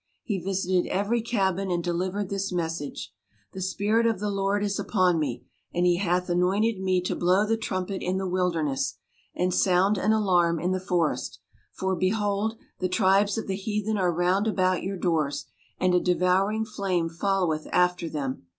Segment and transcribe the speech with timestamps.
[0.23, 3.13] He visited every cabin and delivered this message;
[3.53, 7.45] 'The Spirit of the Lord is upon me, and He hath anointed me to blow
[7.45, 8.95] the trumpet in the wilderness,
[9.35, 11.37] and sound an alarm in the forest;
[11.71, 15.45] for behold, the tribes of the heathen are round about your doors,
[15.79, 18.47] and a devouring flame followeth after them!'